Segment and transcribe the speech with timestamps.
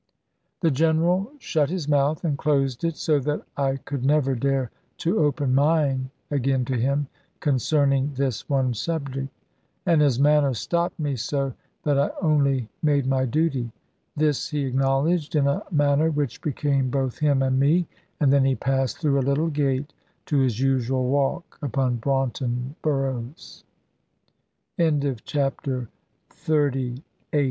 [0.61, 5.19] The General shut his mouth and closed it, so that I could never dare to
[5.19, 7.05] open mine again to him,
[7.39, 9.27] concerning this one subject.
[9.85, 11.53] And his manner stopped me so
[11.83, 13.71] that I only made my duty.
[14.17, 17.87] This he acknowledged in a manner which became both him and me;
[18.19, 19.93] and then he passed through a little gate
[20.25, 23.63] to his usual walk upon Braunton Burrows.
[24.79, 26.49] CHAPTER XXXIX.
[26.49, 27.39] NOTICE TO Q